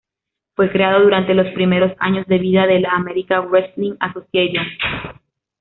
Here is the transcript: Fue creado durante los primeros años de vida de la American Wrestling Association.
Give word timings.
Fue 0.55 0.71
creado 0.71 1.03
durante 1.03 1.35
los 1.35 1.53
primeros 1.53 1.91
años 1.99 2.25
de 2.25 2.39
vida 2.39 2.65
de 2.65 2.79
la 2.79 2.89
American 2.89 3.51
Wrestling 3.51 3.97
Association. 3.99 4.65